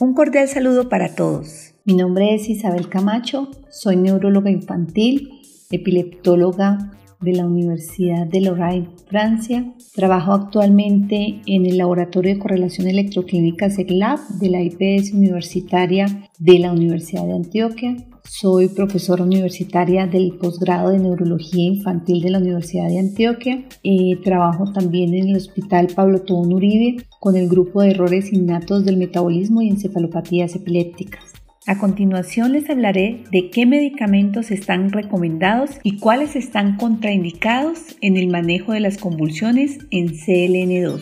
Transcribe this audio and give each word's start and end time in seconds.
Un 0.00 0.12
cordial 0.12 0.48
saludo 0.48 0.88
para 0.88 1.14
todos. 1.14 1.72
Mi 1.84 1.94
nombre 1.94 2.34
es 2.34 2.48
Isabel 2.48 2.88
Camacho, 2.88 3.52
soy 3.70 3.94
neuróloga 3.94 4.50
infantil, 4.50 5.40
epileptóloga 5.70 6.90
de 7.24 7.32
la 7.32 7.46
Universidad 7.46 8.26
de 8.26 8.40
Lorraine, 8.40 8.88
Francia. 9.08 9.72
Trabajo 9.94 10.32
actualmente 10.32 11.40
en 11.46 11.66
el 11.66 11.78
Laboratorio 11.78 12.34
de 12.34 12.40
Correlación 12.40 12.86
Electroclínica 12.86 13.70
SECLAB 13.70 14.20
de 14.40 14.50
la 14.50 14.60
IPS 14.62 15.12
Universitaria 15.12 16.30
de 16.38 16.58
la 16.58 16.72
Universidad 16.72 17.26
de 17.26 17.34
Antioquia. 17.34 17.96
Soy 18.24 18.68
profesora 18.68 19.22
universitaria 19.22 20.06
del 20.06 20.38
posgrado 20.38 20.90
de 20.90 20.98
Neurología 20.98 21.64
Infantil 21.64 22.22
de 22.22 22.30
la 22.30 22.38
Universidad 22.38 22.88
de 22.88 22.98
Antioquia. 22.98 23.64
Eh, 23.82 24.16
trabajo 24.24 24.72
también 24.72 25.14
en 25.14 25.28
el 25.28 25.36
Hospital 25.36 25.88
Pablo 25.94 26.22
Tobón 26.22 26.52
Uribe 26.52 27.04
con 27.20 27.36
el 27.36 27.48
grupo 27.48 27.82
de 27.82 27.90
errores 27.90 28.32
innatos 28.32 28.84
del 28.84 28.96
metabolismo 28.96 29.62
y 29.62 29.68
encefalopatías 29.68 30.56
epilépticas. 30.56 31.43
A 31.66 31.78
continuación 31.78 32.52
les 32.52 32.68
hablaré 32.68 33.24
de 33.30 33.48
qué 33.48 33.64
medicamentos 33.64 34.50
están 34.50 34.90
recomendados 34.90 35.70
y 35.82 35.98
cuáles 35.98 36.36
están 36.36 36.76
contraindicados 36.76 37.96
en 38.02 38.18
el 38.18 38.28
manejo 38.28 38.72
de 38.72 38.80
las 38.80 38.98
convulsiones 38.98 39.78
en 39.90 40.08
CLN2. 40.08 41.00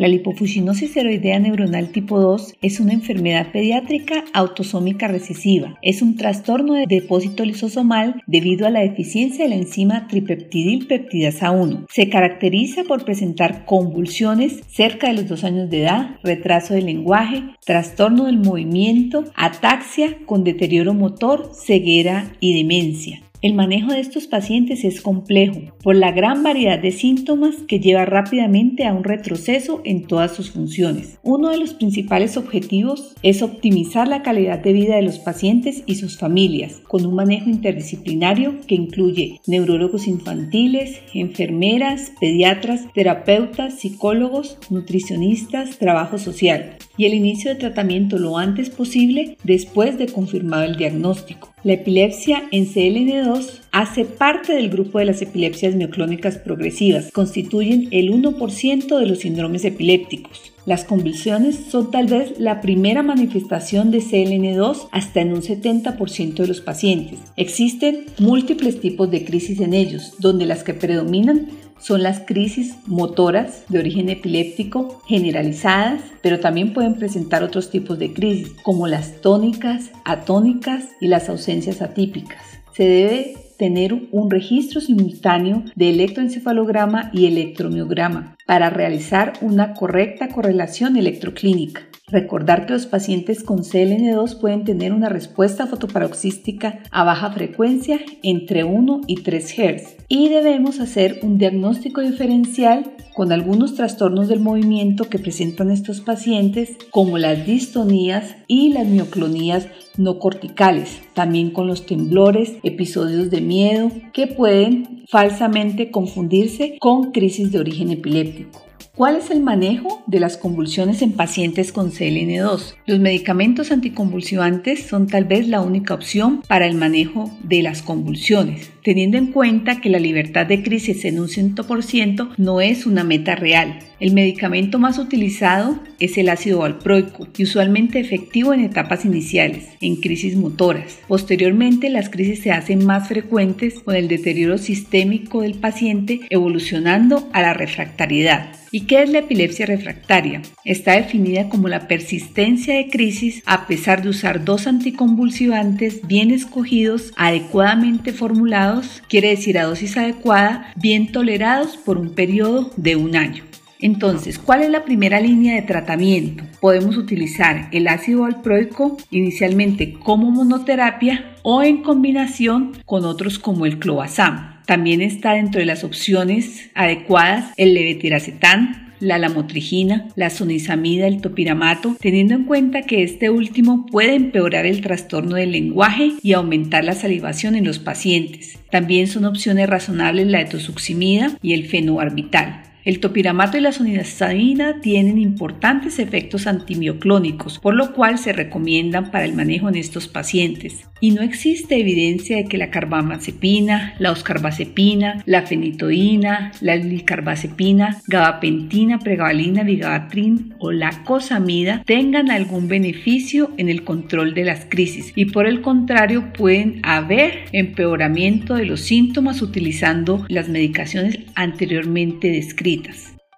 La 0.00 0.08
lipofuscinosis 0.08 0.92
seroidea 0.92 1.38
neuronal 1.38 1.92
tipo 1.92 2.18
2 2.18 2.54
es 2.62 2.80
una 2.80 2.94
enfermedad 2.94 3.52
pediátrica 3.52 4.24
autosómica 4.32 5.08
recesiva. 5.08 5.78
Es 5.82 6.00
un 6.00 6.16
trastorno 6.16 6.72
de 6.72 6.86
depósito 6.88 7.44
lisosomal 7.44 8.22
debido 8.26 8.66
a 8.66 8.70
la 8.70 8.80
deficiencia 8.80 9.44
de 9.44 9.50
la 9.50 9.56
enzima 9.56 10.08
tripeptidilpeptidasa 10.08 11.50
1. 11.50 11.84
Se 11.90 12.08
caracteriza 12.08 12.84
por 12.84 13.04
presentar 13.04 13.66
convulsiones 13.66 14.62
cerca 14.68 15.08
de 15.08 15.16
los 15.16 15.28
dos 15.28 15.44
años 15.44 15.68
de 15.68 15.82
edad, 15.82 16.16
retraso 16.22 16.72
del 16.72 16.86
lenguaje, 16.86 17.42
trastorno 17.66 18.24
del 18.24 18.38
movimiento, 18.38 19.24
ataxia 19.36 20.16
con 20.24 20.44
deterioro 20.44 20.94
motor, 20.94 21.50
ceguera 21.52 22.32
y 22.40 22.56
demencia. 22.56 23.20
El 23.42 23.54
manejo 23.54 23.92
de 23.92 24.00
estos 24.00 24.26
pacientes 24.26 24.84
es 24.84 25.00
complejo 25.00 25.60
por 25.82 25.96
la 25.96 26.12
gran 26.12 26.42
variedad 26.42 26.78
de 26.78 26.90
síntomas 26.90 27.54
que 27.66 27.80
lleva 27.80 28.04
rápidamente 28.04 28.84
a 28.84 28.92
un 28.92 29.02
retroceso 29.02 29.80
en 29.84 30.06
todas 30.06 30.36
sus 30.36 30.50
funciones. 30.50 31.18
Uno 31.22 31.48
de 31.48 31.56
los 31.56 31.72
principales 31.72 32.36
objetivos 32.36 33.14
es 33.22 33.40
optimizar 33.40 34.06
la 34.08 34.22
calidad 34.22 34.58
de 34.58 34.74
vida 34.74 34.96
de 34.96 35.02
los 35.02 35.18
pacientes 35.18 35.82
y 35.86 35.94
sus 35.94 36.18
familias 36.18 36.82
con 36.86 37.06
un 37.06 37.14
manejo 37.14 37.48
interdisciplinario 37.48 38.60
que 38.66 38.74
incluye 38.74 39.40
neurólogos 39.46 40.06
infantiles, 40.06 41.00
enfermeras, 41.14 42.12
pediatras, 42.20 42.92
terapeutas, 42.92 43.78
psicólogos, 43.78 44.58
nutricionistas, 44.68 45.78
trabajo 45.78 46.18
social 46.18 46.76
y 47.00 47.06
el 47.06 47.14
inicio 47.14 47.50
de 47.50 47.56
tratamiento 47.56 48.18
lo 48.18 48.36
antes 48.36 48.68
posible 48.68 49.38
después 49.42 49.96
de 49.96 50.08
confirmado 50.08 50.64
el 50.64 50.76
diagnóstico. 50.76 51.54
La 51.64 51.72
epilepsia 51.72 52.42
en 52.52 52.66
CLN2 52.66 53.60
hace 53.72 54.04
parte 54.04 54.52
del 54.52 54.68
grupo 54.68 54.98
de 54.98 55.06
las 55.06 55.22
epilepsias 55.22 55.74
mioclónicas 55.74 56.36
progresivas, 56.36 57.10
constituyen 57.10 57.88
el 57.90 58.12
1% 58.12 58.98
de 58.98 59.06
los 59.06 59.20
síndromes 59.20 59.64
epilépticos. 59.64 60.52
Las 60.66 60.84
convulsiones 60.84 61.56
son 61.70 61.90
tal 61.90 62.06
vez 62.06 62.38
la 62.38 62.60
primera 62.60 63.02
manifestación 63.02 63.90
de 63.90 64.00
CLN2 64.00 64.88
hasta 64.92 65.22
en 65.22 65.32
un 65.32 65.40
70% 65.40 66.34
de 66.34 66.46
los 66.46 66.60
pacientes. 66.60 67.18
Existen 67.36 68.04
múltiples 68.18 68.78
tipos 68.78 69.10
de 69.10 69.24
crisis 69.24 69.60
en 69.60 69.72
ellos, 69.72 70.16
donde 70.18 70.44
las 70.44 70.64
que 70.64 70.74
predominan 70.74 71.48
son 71.80 72.02
las 72.02 72.20
crisis 72.20 72.76
motoras 72.86 73.64
de 73.68 73.78
origen 73.78 74.08
epiléptico 74.08 75.00
generalizadas, 75.06 76.02
pero 76.22 76.40
también 76.40 76.72
pueden 76.72 76.94
presentar 76.94 77.42
otros 77.42 77.70
tipos 77.70 77.98
de 77.98 78.12
crisis, 78.12 78.52
como 78.62 78.86
las 78.86 79.20
tónicas, 79.20 79.90
atónicas 80.04 80.84
y 81.00 81.08
las 81.08 81.28
ausencias 81.28 81.82
atípicas. 81.82 82.42
Se 82.74 82.84
debe 82.84 83.34
tener 83.58 83.94
un 84.10 84.30
registro 84.30 84.80
simultáneo 84.80 85.64
de 85.74 85.90
electroencefalograma 85.90 87.10
y 87.12 87.26
electromiograma 87.26 88.36
para 88.46 88.70
realizar 88.70 89.34
una 89.42 89.74
correcta 89.74 90.28
correlación 90.28 90.96
electroclínica. 90.96 91.89
Recordar 92.10 92.66
que 92.66 92.72
los 92.72 92.86
pacientes 92.86 93.44
con 93.44 93.60
CLN2 93.60 94.40
pueden 94.40 94.64
tener 94.64 94.92
una 94.92 95.08
respuesta 95.08 95.66
fotoparoxística 95.66 96.80
a 96.90 97.04
baja 97.04 97.30
frecuencia 97.30 98.00
entre 98.22 98.64
1 98.64 99.02
y 99.06 99.22
3 99.22 99.52
Hz 99.52 99.96
y 100.08 100.28
debemos 100.28 100.80
hacer 100.80 101.20
un 101.22 101.38
diagnóstico 101.38 102.00
diferencial 102.00 102.92
con 103.14 103.32
algunos 103.32 103.74
trastornos 103.74 104.28
del 104.28 104.40
movimiento 104.40 105.04
que 105.04 105.18
presentan 105.18 105.70
estos 105.70 106.00
pacientes 106.00 106.76
como 106.90 107.18
las 107.18 107.46
distonías 107.46 108.34
y 108.48 108.72
las 108.72 108.86
mioclonías 108.86 109.68
no 109.96 110.18
corticales, 110.18 111.00
también 111.14 111.50
con 111.50 111.66
los 111.66 111.86
temblores, 111.86 112.54
episodios 112.62 113.30
de 113.30 113.40
miedo 113.40 113.90
que 114.12 114.26
pueden 114.26 115.04
falsamente 115.08 115.90
confundirse 115.90 116.76
con 116.80 117.12
crisis 117.12 117.52
de 117.52 117.58
origen 117.58 117.90
epiléptico. 117.90 118.69
¿Cuál 119.00 119.16
es 119.16 119.30
el 119.30 119.40
manejo 119.40 120.02
de 120.06 120.20
las 120.20 120.36
convulsiones 120.36 121.00
en 121.00 121.12
pacientes 121.12 121.72
con 121.72 121.90
CLN2? 121.90 122.74
Los 122.84 122.98
medicamentos 122.98 123.72
anticonvulsivantes 123.72 124.86
son 124.86 125.06
tal 125.06 125.24
vez 125.24 125.48
la 125.48 125.62
única 125.62 125.94
opción 125.94 126.42
para 126.46 126.66
el 126.66 126.74
manejo 126.74 127.30
de 127.42 127.62
las 127.62 127.80
convulsiones, 127.80 128.70
teniendo 128.84 129.16
en 129.16 129.32
cuenta 129.32 129.80
que 129.80 129.88
la 129.88 130.00
libertad 130.00 130.44
de 130.44 130.62
crisis 130.62 131.06
en 131.06 131.18
un 131.18 131.28
100% 131.28 132.34
no 132.36 132.60
es 132.60 132.84
una 132.84 133.02
meta 133.02 133.36
real. 133.36 133.78
El 134.00 134.14
medicamento 134.14 134.78
más 134.78 134.98
utilizado 134.98 135.78
es 135.98 136.16
el 136.16 136.30
ácido 136.30 136.60
valproico 136.60 137.28
y 137.36 137.42
usualmente 137.42 138.00
efectivo 138.00 138.54
en 138.54 138.60
etapas 138.60 139.04
iniciales, 139.04 139.68
en 139.82 139.96
crisis 139.96 140.36
motoras. 140.36 140.98
Posteriormente, 141.06 141.90
las 141.90 142.08
crisis 142.08 142.40
se 142.40 142.50
hacen 142.50 142.86
más 142.86 143.08
frecuentes 143.08 143.80
con 143.80 143.94
el 143.94 144.08
deterioro 144.08 144.56
sistémico 144.56 145.42
del 145.42 145.54
paciente 145.54 146.20
evolucionando 146.30 147.28
a 147.34 147.42
la 147.42 147.52
refractariedad. 147.52 148.52
¿Y 148.72 148.82
qué 148.82 149.02
es 149.02 149.10
la 149.10 149.18
epilepsia 149.18 149.66
refractaria? 149.66 150.40
Está 150.64 150.92
definida 150.92 151.50
como 151.50 151.68
la 151.68 151.86
persistencia 151.86 152.76
de 152.76 152.88
crisis 152.88 153.42
a 153.44 153.66
pesar 153.66 154.00
de 154.02 154.08
usar 154.08 154.44
dos 154.44 154.66
anticonvulsivantes 154.66 156.06
bien 156.06 156.30
escogidos, 156.30 157.12
adecuadamente 157.16 158.12
formulados, 158.14 159.02
quiere 159.08 159.28
decir 159.28 159.58
a 159.58 159.64
dosis 159.64 159.96
adecuada, 159.98 160.72
bien 160.76 161.12
tolerados 161.12 161.76
por 161.76 161.98
un 161.98 162.14
periodo 162.14 162.70
de 162.76 162.96
un 162.96 163.16
año. 163.16 163.49
Entonces, 163.82 164.38
¿cuál 164.38 164.62
es 164.62 164.70
la 164.70 164.84
primera 164.84 165.20
línea 165.20 165.54
de 165.54 165.62
tratamiento? 165.62 166.44
Podemos 166.60 166.96
utilizar 166.96 167.68
el 167.72 167.88
ácido 167.88 168.22
valproico 168.22 168.96
inicialmente 169.10 169.94
como 169.94 170.30
monoterapia 170.30 171.32
o 171.42 171.62
en 171.62 171.82
combinación 171.82 172.72
con 172.84 173.04
otros 173.04 173.38
como 173.38 173.66
el 173.66 173.78
clobazam. 173.78 174.60
También 174.66 175.00
está 175.00 175.32
dentro 175.32 175.60
de 175.60 175.66
las 175.66 175.82
opciones 175.82 176.70
adecuadas 176.74 177.52
el 177.56 177.74
levetiracetam, 177.74 178.90
la 179.00 179.18
lamotrigina, 179.18 180.08
la 180.14 180.30
sonizamida, 180.30 181.06
el 181.06 181.20
topiramato, 181.22 181.96
teniendo 181.98 182.34
en 182.34 182.44
cuenta 182.44 182.82
que 182.82 183.02
este 183.02 183.30
último 183.30 183.86
puede 183.86 184.14
empeorar 184.14 184.66
el 184.66 184.82
trastorno 184.82 185.36
del 185.36 185.52
lenguaje 185.52 186.12
y 186.22 186.34
aumentar 186.34 186.84
la 186.84 186.92
salivación 186.92 187.56
en 187.56 187.64
los 187.64 187.78
pacientes. 187.78 188.58
También 188.70 189.06
son 189.06 189.24
opciones 189.24 189.68
razonables 189.68 190.26
la 190.26 190.42
etosuximida 190.42 191.36
y 191.42 191.54
el 191.54 191.66
fenobarbital. 191.66 192.69
El 192.84 193.00
topiramato 193.00 193.58
y 193.58 193.60
la 193.60 193.72
sonidazamina 193.72 194.80
tienen 194.80 195.18
importantes 195.18 195.98
efectos 195.98 196.46
antimioclónicos, 196.46 197.58
por 197.58 197.74
lo 197.74 197.92
cual 197.92 198.18
se 198.18 198.32
recomiendan 198.32 199.10
para 199.10 199.24
el 199.24 199.34
manejo 199.34 199.68
en 199.68 199.76
estos 199.76 200.08
pacientes 200.08 200.86
y 201.00 201.10
no 201.12 201.22
existe 201.22 201.78
evidencia 201.78 202.36
de 202.36 202.44
que 202.44 202.58
la 202.58 202.70
carbamazepina, 202.70 203.94
la 203.98 204.12
oscarbazepina, 204.12 205.22
la 205.26 205.42
fenitoína, 205.42 206.52
la 206.60 206.76
licarbazepina, 206.76 208.00
gabapentina, 208.06 208.98
pregabalina, 208.98 209.62
vigabatrin 209.62 210.54
o 210.58 210.72
la 210.72 211.02
cosamida 211.04 211.82
tengan 211.86 212.30
algún 212.30 212.68
beneficio 212.68 213.50
en 213.56 213.68
el 213.68 213.84
control 213.84 214.34
de 214.34 214.44
las 214.44 214.66
crisis 214.68 215.12
y 215.14 215.26
por 215.26 215.46
el 215.46 215.62
contrario 215.62 216.32
pueden 216.32 216.80
haber 216.82 217.44
empeoramiento 217.52 218.54
de 218.54 218.66
los 218.66 218.80
síntomas 218.80 219.42
utilizando 219.42 220.24
las 220.28 220.48
medicaciones 220.48 221.20
anteriormente 221.34 222.28
descritas. 222.28 222.79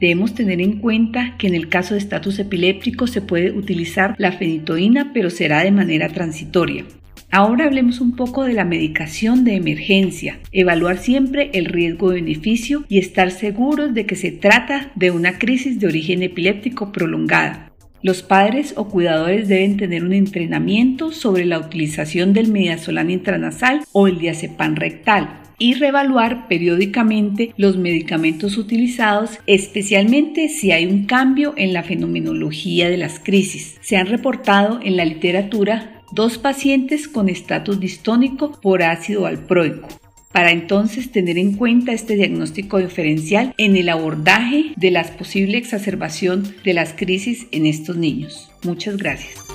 Debemos 0.01 0.35
tener 0.35 0.61
en 0.61 0.79
cuenta 0.81 1.37
que 1.39 1.47
en 1.47 1.55
el 1.55 1.69
caso 1.69 1.95
de 1.95 2.01
estatus 2.01 2.39
epiléptico 2.39 3.07
se 3.07 3.23
puede 3.23 3.53
utilizar 3.53 4.17
la 4.19 4.33
fenitoína, 4.33 5.13
pero 5.15 5.31
será 5.31 5.63
de 5.63 5.71
manera 5.71 6.09
transitoria. 6.09 6.85
Ahora 7.31 7.65
hablemos 7.65 8.01
un 8.01 8.15
poco 8.15 8.45
de 8.45 8.53
la 8.53 8.67
medicación 8.67 9.45
de 9.45 9.55
emergencia, 9.55 10.41
evaluar 10.53 10.99
siempre 10.99 11.51
el 11.55 11.65
riesgo-beneficio 11.65 12.85
y 12.91 12.99
estar 12.99 13.31
seguros 13.31 13.95
de 13.95 14.05
que 14.05 14.17
se 14.17 14.33
trata 14.33 14.93
de 14.97 15.11
una 15.11 15.39
crisis 15.39 15.81
de 15.81 15.87
origen 15.87 16.23
epiléptico 16.23 16.93
prolongada. 16.93 17.72
Los 18.03 18.23
padres 18.23 18.75
o 18.77 18.89
cuidadores 18.89 19.47
deben 19.47 19.77
tener 19.77 20.03
un 20.03 20.13
entrenamiento 20.13 21.13
sobre 21.13 21.45
la 21.45 21.61
utilización 21.61 22.33
del 22.33 22.49
midazolam 22.49 23.11
intranasal 23.11 23.85
o 23.93 24.09
el 24.09 24.19
diazepam 24.19 24.75
rectal 24.75 25.41
y 25.57 25.75
reevaluar 25.75 26.49
periódicamente 26.49 27.55
los 27.57 27.77
medicamentos 27.77 28.59
utilizados, 28.59 29.39
especialmente 29.47 30.49
si 30.49 30.73
hay 30.73 30.87
un 30.87 31.07
cambio 31.07 31.55
en 31.57 31.73
la 31.73 31.85
fenomenología 31.85 32.91
de 32.91 32.97
las 32.97 33.21
crisis. 33.21 33.77
Se 33.81 33.97
han 33.97 34.09
reportado 34.09 34.81
en 34.83 34.97
la 34.97 35.05
literatura 35.05 36.03
dos 36.11 36.39
pacientes 36.39 37.07
con 37.07 37.29
estatus 37.29 37.79
distónico 37.79 38.59
por 38.61 38.83
ácido 38.83 39.27
alproico 39.27 40.02
para 40.33 40.51
entonces 40.51 41.13
tener 41.13 41.39
en 41.39 41.55
cuenta 41.55 41.93
este 41.93 42.17
diagnóstico 42.17 42.79
diferencial 42.79 43.55
en 43.59 43.77
el 43.77 43.89
abordaje 43.89 44.73
de 44.77 44.91
la 44.91 45.05
posible 45.05 45.59
exacerbación 45.59 46.55
de 46.65 46.75
las 46.75 46.95
crisis 46.95 47.47
en 47.53 47.67
estos 47.67 47.97
niños. 47.97 48.51
Muchas 48.63 48.97
gracias. 48.97 49.52